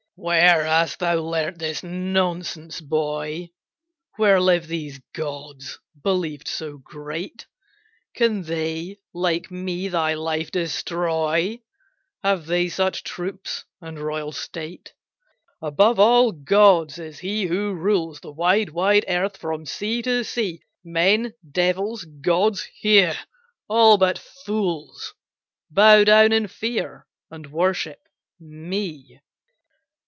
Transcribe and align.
"Where 0.23 0.65
hast 0.65 0.99
thou 0.99 1.15
learnt 1.17 1.57
this 1.57 1.81
nonsense, 1.81 2.79
boy? 2.79 3.49
Where 4.17 4.39
live 4.39 4.67
these 4.67 4.99
gods 5.15 5.79
believed 5.99 6.47
so 6.47 6.77
great? 6.77 7.47
Can 8.13 8.43
they 8.43 8.99
like 9.15 9.49
me 9.49 9.87
thy 9.87 10.13
life 10.13 10.51
destroy? 10.51 11.61
Have 12.21 12.45
they 12.45 12.69
such 12.69 13.01
troops 13.03 13.65
and 13.81 13.97
royal 13.99 14.31
state? 14.31 14.93
Above 15.59 15.99
all 15.99 16.31
gods 16.31 16.99
is 16.99 17.17
he 17.17 17.47
who 17.47 17.73
rules 17.73 18.19
The 18.19 18.31
wide, 18.31 18.69
wide 18.69 19.05
earth, 19.07 19.37
from 19.37 19.65
sea 19.65 20.03
to 20.03 20.23
sea, 20.23 20.61
Men, 20.83 21.33
devils, 21.51 22.03
gods, 22.21 22.67
yea, 22.83 23.15
all 23.67 23.97
but 23.97 24.19
fools 24.19 25.15
Bow 25.71 26.03
down 26.03 26.31
in 26.31 26.45
fear 26.47 27.07
and 27.31 27.51
worship 27.51 28.03
me! 28.39 29.19